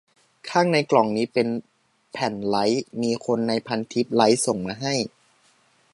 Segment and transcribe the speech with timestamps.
[0.49, 1.47] ข้างในกล่องนี่เป็น
[2.11, 4.93] แผ่นไรต์ มีคนในพันทิปไรต์ส่งมาให้